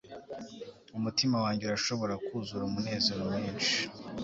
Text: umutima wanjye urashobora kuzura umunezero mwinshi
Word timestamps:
umutima 0.97 1.37
wanjye 1.43 1.63
urashobora 1.65 2.13
kuzura 2.25 2.63
umunezero 2.65 3.21
mwinshi 3.33 3.75